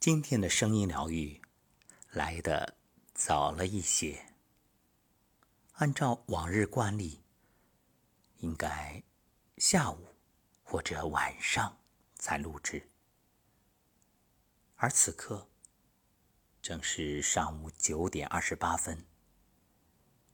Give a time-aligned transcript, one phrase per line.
[0.00, 1.42] 今天的声音疗愈
[2.10, 2.78] 来的
[3.12, 4.24] 早了一些，
[5.72, 7.20] 按照往日惯例，
[8.38, 9.02] 应该
[9.58, 10.14] 下午
[10.62, 11.76] 或者晚上
[12.14, 12.88] 才录制，
[14.76, 15.50] 而此刻
[16.62, 19.04] 正是上午九点二十八分。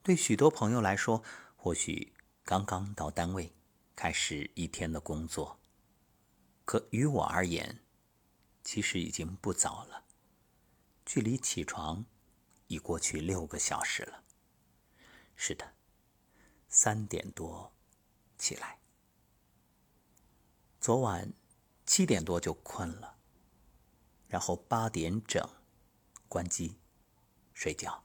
[0.01, 1.25] 对许多朋友来说，
[1.57, 2.15] 或许
[2.45, 3.53] 刚刚到单位
[3.97, 5.59] 开始一天的工作，
[6.65, 7.81] 可于我而言，
[8.67, 10.05] 其实已经不早了，
[11.05, 12.05] 距离起床
[12.67, 14.25] 已过去六个小时了。
[15.37, 15.75] 是的，
[16.69, 17.73] 三点多
[18.37, 18.81] 起来，
[20.81, 21.33] 昨晚
[21.87, 23.17] 七点多就困了，
[24.27, 25.49] 然后八点整
[26.29, 26.81] 关机
[27.55, 28.03] 睡觉，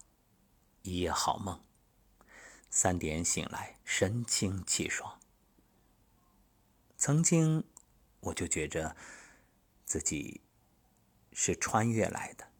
[0.83, 1.59] 一夜好梦。
[2.69, 5.19] 三点醒来，神清气爽。
[6.97, 7.67] 曾经
[8.19, 8.95] 我就觉着
[9.85, 10.41] 自己。
[11.33, 12.51] 是穿越来的，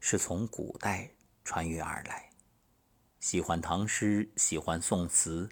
[0.00, 1.14] 是从古代
[1.44, 2.30] 穿越而来。
[3.20, 5.48] 喜欢唐诗，喜欢宋词，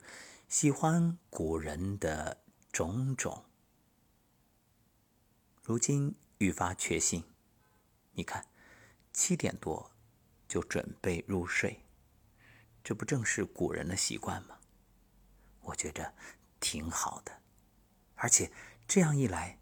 [0.49, 2.43] 喜欢古人的
[2.73, 3.45] 种种。
[5.63, 7.25] 如今愈发确信，
[8.13, 8.47] 你看，
[9.13, 9.93] 七点多
[10.49, 11.85] 就准备入睡，
[12.83, 14.59] 这不正是古人的习惯吗？
[15.61, 16.15] 我觉着
[16.59, 17.43] 挺好的，
[18.15, 18.51] 而且
[18.87, 19.59] 这样一来，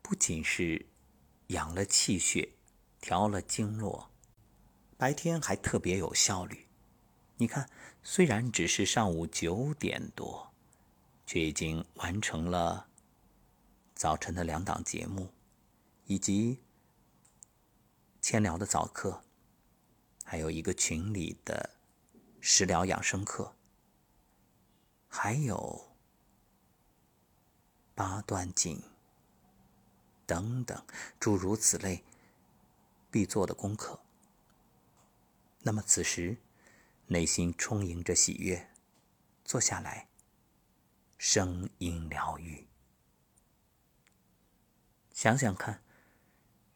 [0.00, 0.86] 不仅是。
[1.48, 2.52] 养了气血，
[3.00, 4.10] 调了经络，
[4.98, 6.66] 白天还特别有效率。
[7.38, 7.70] 你看，
[8.02, 10.52] 虽然只是上午九点多，
[11.24, 12.88] 却已经完成了
[13.94, 15.32] 早晨的两档节目，
[16.04, 16.60] 以及
[18.20, 19.24] 千聊的早课，
[20.24, 21.70] 还有一个群里的
[22.40, 23.54] 食疗养生课，
[25.08, 25.96] 还有
[27.94, 28.82] 八段锦。
[30.28, 30.84] 等等，
[31.18, 32.04] 诸如此类
[33.10, 33.98] 必做的功课。
[35.60, 36.36] 那么此时，
[37.06, 38.70] 内心充盈着喜悦，
[39.42, 40.06] 坐下来，
[41.16, 42.66] 声音疗愈。
[45.14, 45.82] 想想看，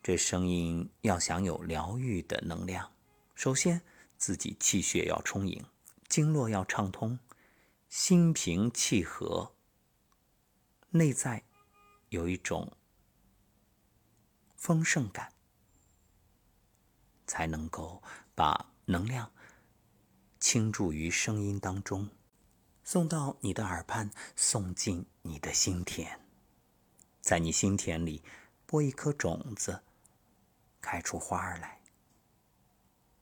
[0.03, 2.91] 这声音要想有疗愈的能量，
[3.35, 3.83] 首先
[4.17, 5.63] 自己气血要充盈，
[6.09, 7.19] 经络要畅通，
[7.91, 9.55] 心平气和，
[10.89, 11.45] 内在
[12.09, 12.75] 有一种。
[14.63, 15.33] 丰盛感，
[17.27, 18.01] 才能够
[18.33, 19.33] 把能量
[20.39, 22.11] 倾注于声音当中，
[22.85, 26.21] 送到你的耳畔，送进你的心田，
[27.21, 28.23] 在你心田里
[28.65, 29.83] 播一颗种子，
[30.81, 31.81] 开出花儿来。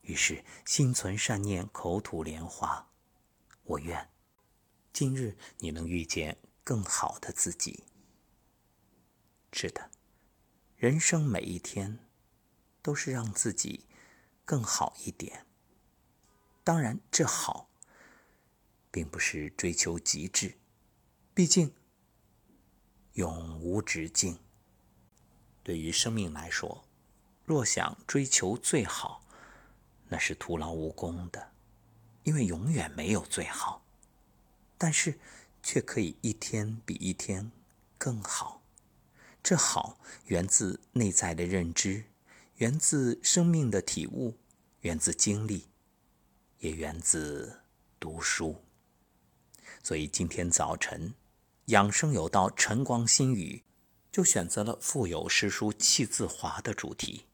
[0.02, 2.90] 于是心存善念，口吐莲花。
[3.62, 4.10] 我愿
[4.92, 7.84] 今日你能遇见更好的自己。
[9.54, 9.90] 是的。
[10.80, 11.98] 人生每一天，
[12.80, 13.84] 都是让自己
[14.46, 15.44] 更好一点。
[16.64, 17.68] 当然，这好，
[18.91, 20.56] 并不是追求极致，
[21.34, 21.74] 毕竟
[23.12, 24.38] 永无止境。
[25.62, 26.86] 对于生命来说，
[27.44, 29.22] 若想追求最好，
[30.08, 31.52] 那是徒劳无功的，
[32.22, 33.84] 因为永远没有最好。
[34.78, 35.20] 但是，
[35.62, 37.52] 却可以一天比一天
[37.98, 38.59] 更好。
[39.50, 42.04] 这好源自内在的认知，
[42.58, 44.38] 源自生命的体悟，
[44.82, 45.66] 源自经历，
[46.60, 47.60] 也源自
[47.98, 48.62] 读书。
[49.82, 51.14] 所以今天早晨，
[51.64, 53.64] 养生有道晨光新语
[54.12, 57.26] 就选择了腹有诗书气自华的主题，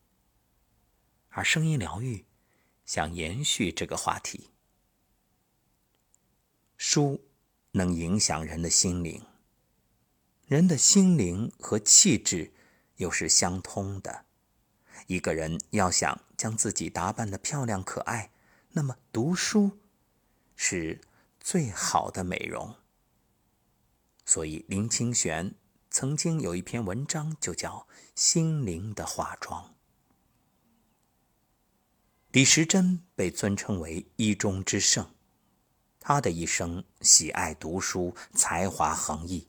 [1.29, 2.25] 而声音疗愈
[2.87, 4.49] 想延续这个话题。
[6.79, 7.21] 书
[7.73, 9.23] 能影响人的心灵。
[10.47, 12.53] 人的心灵和气质
[12.99, 14.27] 又是相通的。
[15.09, 18.31] 一个人要想将自己打扮的漂亮可爱，
[18.71, 19.81] 那么读书
[20.55, 21.01] 是
[21.41, 22.77] 最好的美容。
[24.25, 25.53] 所以林清玄
[25.91, 29.65] 曾经有一篇文章，就叫《心灵的化妆》。
[32.31, 35.11] 李时珍被尊称为一中之圣，
[35.99, 39.49] 他的一生喜爱读书，才华横溢。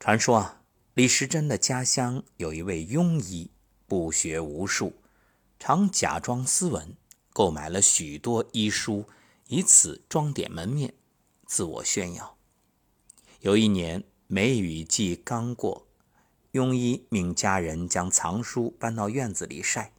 [0.00, 0.62] 传说啊，
[0.94, 3.50] 李时珍的家乡有一位庸医，
[3.86, 4.94] 不学无术，
[5.58, 6.96] 常假装斯文，
[7.34, 9.04] 购买了许多医书，
[9.48, 10.94] 以此装点门面，
[11.44, 12.38] 自我炫耀。
[13.40, 15.86] 有一年梅雨季刚过，
[16.52, 19.92] 庸医命家人将藏书搬到院子里晒，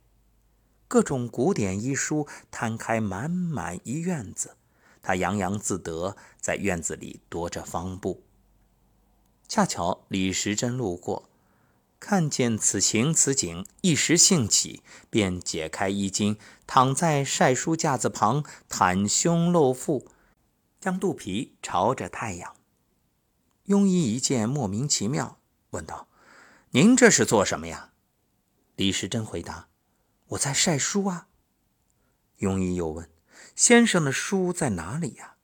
[0.88, 4.57] 各种古典医书摊开满满一院子，
[5.00, 8.24] 他洋洋自得，在院子里踱着方步。
[9.51, 11.30] 恰巧李时珍路过，
[12.00, 20.07] 看见此情此景，一时兴起，便解开衣襟，躺在晒书架子旁，袒胸露腹，
[20.80, 22.56] 将肚皮朝着太阳。
[23.65, 25.38] 庸医一见莫名其妙，
[25.71, 26.07] 问道
[26.71, 27.92] ：“您这是做什么呀？”
[28.77, 29.68] 李时珍回答
[30.27, 31.27] ：“我在晒书啊。”
[32.39, 33.09] 庸医又问
[33.57, 35.36] ：“先生的书在哪里呀？”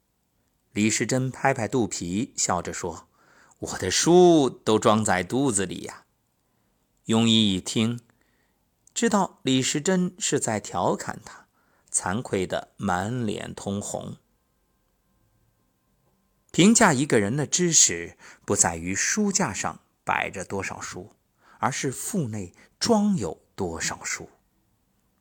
[0.72, 3.07] 李时珍拍拍肚皮，笑着说
[3.60, 6.06] ：“我的书都装在肚子里呀。”
[7.08, 8.00] 庸医一听，
[8.94, 11.48] 知道李时珍是在调侃他，
[11.92, 14.18] 惭愧的满脸通红。
[16.52, 21.14] 评价一个人的知识，不在于书架上摆着多少书，
[21.60, 24.30] 而是腹内装有多少书。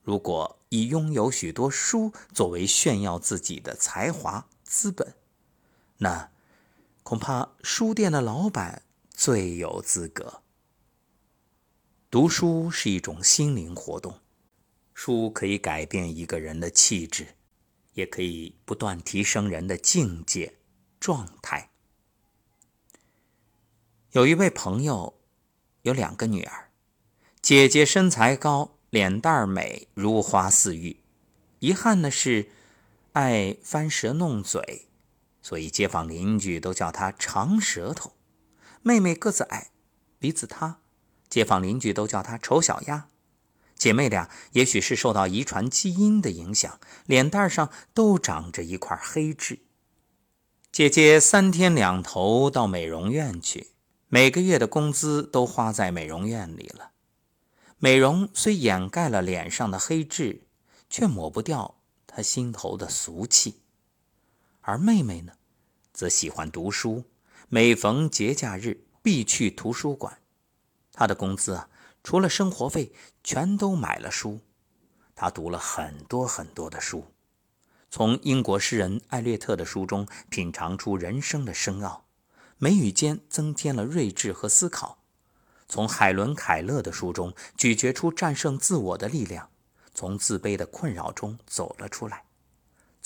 [0.02, 5.14] 如果以拥有许多书作为炫耀自己的才华资本，
[5.98, 6.30] 那
[7.08, 10.42] 恐怕书店的老板最有资格。
[12.10, 14.18] 读书是一种心灵活动，
[14.92, 17.36] 书可以改变一个人的气质，
[17.92, 20.56] 也可以不断提升人的境界
[20.98, 21.70] 状态。
[24.10, 25.20] 有一位朋友，
[25.82, 26.72] 有两个女儿，
[27.40, 30.96] 姐姐身材高，脸蛋儿美，如花似玉。
[31.60, 32.50] 遗憾的是，
[33.12, 34.85] 爱翻舌弄嘴，
[35.46, 38.14] 所以街坊邻居都叫她长舌头。
[38.82, 39.70] 妹妹个子矮，
[40.18, 40.80] 鼻子塌。
[41.28, 43.06] 街坊邻居都叫她丑小鸭，
[43.76, 49.60] 姐妹俩也许是受到遗传基因的影响，脸蛋上都长着一块黑痣。
[50.72, 53.68] 姐姐三天两头到美容院去，
[54.08, 56.90] 每个月的工资都花在美容院里了。
[57.78, 60.48] 美容虽掩盖了脸上的黑痣，
[60.90, 61.76] 却抹不掉
[62.08, 63.60] 她心头的俗气。
[64.68, 65.32] 而妹妹呢，
[65.92, 67.04] 则喜欢读书，
[67.48, 70.18] 每逢节假日必去图书馆。
[70.92, 71.68] 她的工资啊，
[72.02, 72.92] 除了生活费，
[73.22, 74.40] 全都买了书。
[75.14, 77.04] 她读了很多很多的书，
[77.92, 82.04] 从英国诗人艾略特的书中品尝出人生的深奥，
[82.58, 84.98] 眉宇间增添了睿智和思考；
[85.68, 89.48] 从海伦·凯勒的书中咀嚼出战胜自我的力量，
[89.94, 92.24] 从自卑的困扰中走了出来；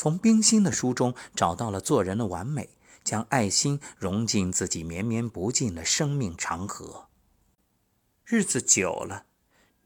[0.01, 2.71] 从冰心的书中找到了做人的完美，
[3.05, 7.09] 将爱心融进自己绵绵不尽的生命长河。
[8.25, 9.27] 日子久了，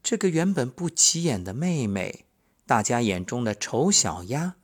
[0.05, 2.26] 这个原本不起眼的妹妹，
[2.64, 4.55] 大家眼中的丑小鸭，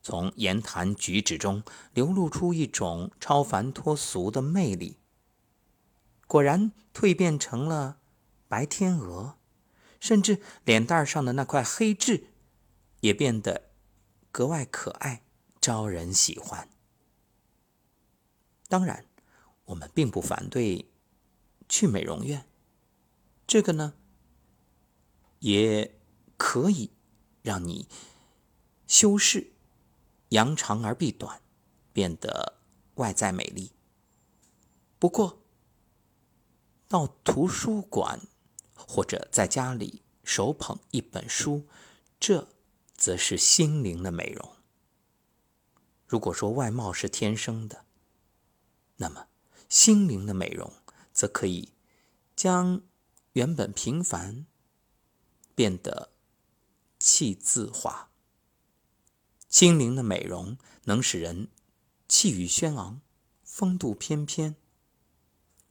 [0.00, 4.98] 从言谈举止中流露出一种超凡脱俗的魅力。
[6.28, 7.96] 果然蜕变成了
[8.46, 9.34] 白天鹅，
[9.98, 12.28] 甚至脸蛋上的那块黑痣，
[13.00, 13.71] 也变得
[14.32, 15.22] 格外可爱，
[15.60, 16.68] 招人喜欢。
[18.66, 19.04] 当然，
[19.66, 20.90] 我们并不反对
[21.68, 22.46] 去美容院。
[23.46, 23.92] 这个呢，
[25.40, 26.00] 也
[26.38, 26.92] 可以
[27.42, 27.86] 让你
[28.86, 29.52] 修饰，
[30.30, 31.42] 扬长而避短，
[31.92, 32.54] 变得
[32.94, 33.72] 外在美丽。
[34.98, 35.42] 不过，
[36.88, 38.20] 到图书馆
[38.74, 41.66] 或者在家里手捧一本书，
[42.18, 42.48] 这
[43.02, 44.54] 则是心灵的美容。
[46.06, 47.84] 如果说外貌是天生的，
[48.98, 49.26] 那么
[49.68, 50.72] 心灵的美容
[51.12, 51.72] 则可以
[52.36, 52.80] 将。
[53.32, 54.46] 原本平凡，
[55.54, 56.12] 变得
[56.98, 58.10] 气自华。
[59.48, 61.48] 心灵的美容能使人
[62.06, 63.00] 气宇轩昂、
[63.42, 64.54] 风度翩翩、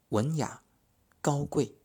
[0.10, 0.64] 文雅
[1.22, 1.76] 高贵，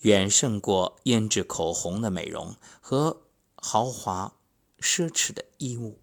[0.00, 3.22] 远胜过胭脂口红的美容和
[3.56, 4.36] 豪华
[4.82, 6.02] 奢侈的衣物。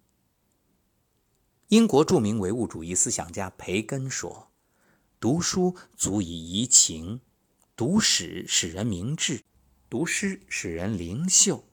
[1.68, 4.50] 英国著名唯物主义思想家培根说
[5.20, 7.20] ：“读书足以怡情。”
[7.76, 9.42] 读史使人明智，
[9.88, 11.64] 读诗使人灵秀，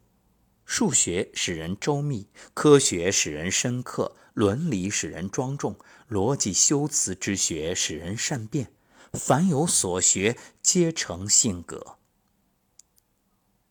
[0.64, 5.78] 数学使人周密，科学使人深刻，伦理使人庄重，
[6.10, 8.72] 逻辑修辞之学使人善变。
[9.12, 11.98] 凡有所学，皆成性格。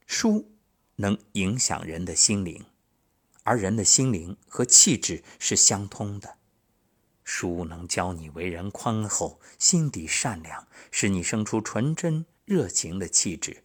[0.07, 0.51] 书
[0.97, 2.67] 能影响人的心灵，
[3.47, 6.37] 而人的心灵和气质是相通的。
[7.23, 13.63] 书能教你为人宽厚，心底善良，使你生出纯真热情的气质；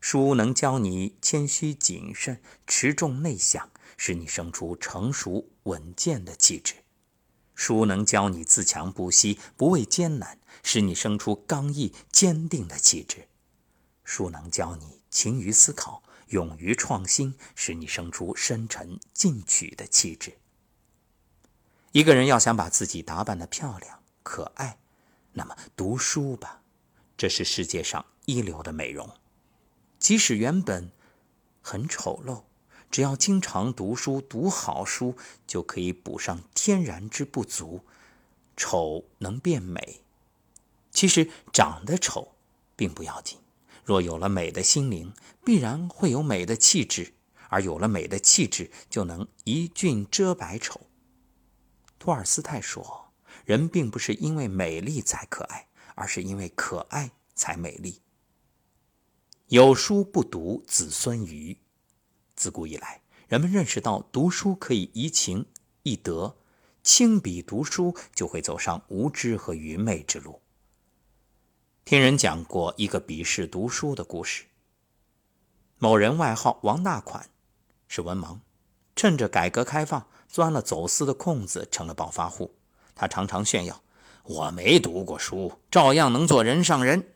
[0.00, 6.76] 书能教你谦虚谨慎，持重内向，使你生出成熟稳健的气质；
[7.54, 13.22] 书能教你自强不息，不畏艰难，使你生出刚毅坚定的气质；
[14.04, 20.38] 书能教你勤于思考，勇于创新，使你生出深沉进取的气质。
[21.92, 24.78] 一个人要想把自己打扮的漂亮可爱，
[25.32, 26.62] 那么读书吧，
[27.16, 29.08] 这是世界上一流的美容。
[29.98, 30.90] 即使原本
[31.62, 32.42] 很丑陋，
[32.90, 35.16] 只要经常读书、读好书，
[35.46, 37.82] 就可以补上天然之不足。
[38.58, 40.00] 丑能变美，
[40.90, 42.36] 其实长得丑
[42.74, 43.38] 并不要紧。
[43.86, 45.14] 若有了美的心灵，
[45.44, 47.14] 必然会有美的气质，
[47.48, 50.88] 而有了美的气质，就能一俊遮百丑。
[51.96, 53.12] 托尔斯泰说
[53.46, 58.02] ：“人并不是因为美丽才可爱，而是因为可爱才美丽。”
[59.46, 61.56] 有书不读子孙愚。
[62.34, 65.46] 自古以来，人们认识到读书可以怡情
[65.84, 66.36] 易德。
[66.82, 70.40] 轻笔读书就会走上无知和愚昧之路。
[71.86, 74.46] 听人讲过一个鄙视读书的故事。
[75.78, 77.30] 某人外号王大款，
[77.86, 78.40] 是文盲，
[78.96, 82.56] 趁着改革开放钻了走私的空子，成了暴发户。
[82.96, 83.84] 他常常炫耀
[84.26, 87.14] ：“我没读过书，照样能做人上人。”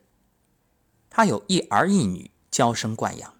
[1.11, 3.35] 他有一儿一女，娇生惯养，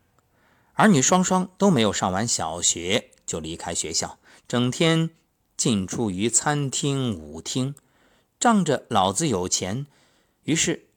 [0.73, 4.19] 儿女双双都没有上完小学就离开学校，
[4.49, 5.11] 整天。
[5.57, 7.77] 进出于餐厅、舞厅，
[8.41, 9.87] 仗着老子有钱，
[10.45, 10.89] 于是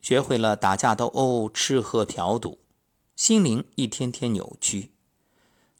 [0.00, 2.58] 学会了打架斗殴、吃喝嫖赌，
[3.16, 4.92] 心灵一天天扭曲。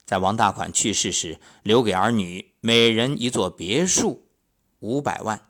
[0.05, 4.27] 在王大款去世时，留给儿女每人一座别墅，
[4.81, 5.49] 五百万，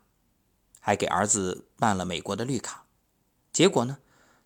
[0.78, 2.84] 还给儿子办了美国的绿卡。
[3.52, 3.98] 结果呢，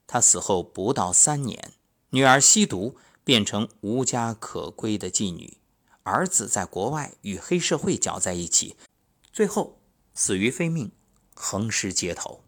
[0.07, 1.73] 他死后不到三年，
[2.11, 5.59] 女儿吸毒，变成无家可归的妓女。
[6.05, 8.77] 儿子在国外与黑社会搅在一起，
[9.33, 9.81] 最后
[10.15, 10.93] 死于非命，
[11.35, 12.44] 横尸街头。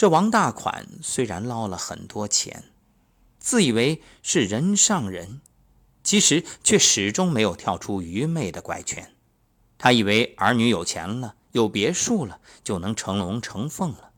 [0.00, 2.72] 这王大款虽然捞了很多钱，
[3.38, 5.42] 自以为是人上人，
[6.02, 9.14] 其实却始终没有跳出愚昧的怪圈。
[9.76, 14.12] 他以为儿女有钱了，有别墅了，就能成龙成凤了。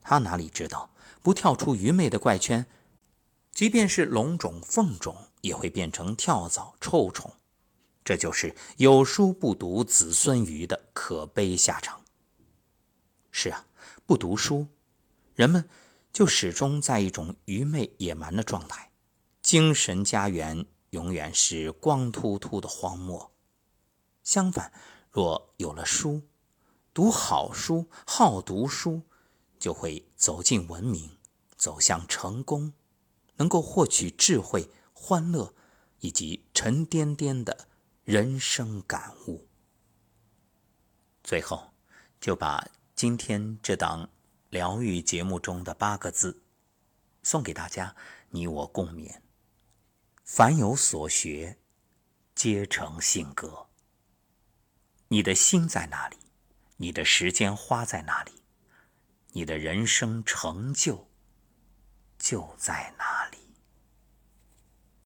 [0.00, 0.88] 他哪里知道，
[1.20, 2.64] 不跳出愚昧的怪圈，
[3.52, 5.14] 即便是龙种凤种。
[5.42, 7.30] 也会变成跳蚤、臭虫，
[8.02, 12.00] 这就是有书不读子孙愚的可悲下场。
[13.30, 13.66] 是啊，
[14.06, 14.66] 不读书，
[15.40, 15.66] 人们
[16.12, 18.92] 就始终在一种愚昧野蛮的状态，
[19.40, 23.32] 精神家园永远是光秃秃的荒漠。
[24.22, 24.70] 相反，
[25.10, 26.28] 若有了书，
[26.92, 29.00] 读好书，好读书，
[29.58, 31.16] 就会走进文明，
[31.56, 32.74] 走向成功，
[33.36, 34.70] 能够获取智慧。
[34.92, 35.54] 欢乐，
[36.00, 37.66] 以及沉甸甸的
[38.04, 39.48] 人生感悟。
[41.24, 41.72] 最后，
[42.20, 44.10] 就把今天这档
[44.50, 46.42] 疗愈节目中的八个字
[47.22, 47.94] 送给大家，
[48.30, 49.20] 你我共勉：
[50.24, 51.56] 凡有所学，
[52.34, 53.68] 皆成性格。
[55.06, 56.16] 你的心在哪里？
[56.78, 58.32] 你的时间花在哪里？
[59.32, 61.08] 你的人生成就
[62.18, 63.38] 就在哪里？